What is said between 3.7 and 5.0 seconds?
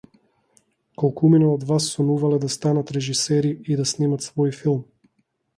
и да снимат свој филм?